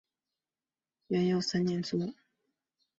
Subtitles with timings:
[1.09, 2.11] 元佑三年卒。